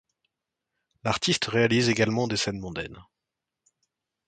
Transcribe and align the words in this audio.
L’artiste 1.03 1.45
réalise 1.45 1.89
également 1.89 2.27
des 2.27 2.35
scènes 2.35 2.59
mondaines. 2.59 3.03